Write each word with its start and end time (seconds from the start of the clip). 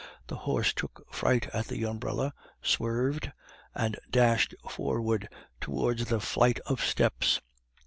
The 0.25 0.35
horse 0.35 0.73
took 0.73 1.05
fright 1.11 1.45
at 1.53 1.67
the 1.67 1.83
umbrella, 1.85 2.33
swerved, 2.63 3.31
and 3.75 3.99
dashed 4.09 4.55
forward 4.67 5.29
towards 5.59 6.05
the 6.05 6.19
flight 6.19 6.59
of 6.61 6.81
steps. 6.83 7.39